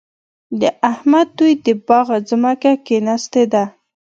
[0.61, 3.63] د احمد دوی د باغ ځمکه کېنستې ده.